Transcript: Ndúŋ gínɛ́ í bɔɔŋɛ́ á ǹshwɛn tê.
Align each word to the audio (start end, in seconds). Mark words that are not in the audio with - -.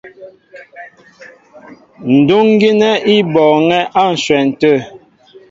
Ndúŋ 2.15 2.45
gínɛ́ 2.59 2.93
í 3.13 3.15
bɔɔŋɛ́ 3.33 3.89
á 3.99 4.03
ǹshwɛn 4.13 4.47
tê. 4.59 4.73